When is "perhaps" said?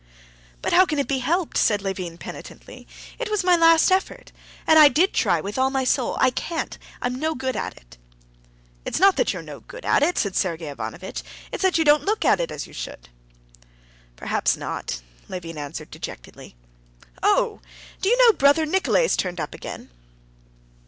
14.15-14.57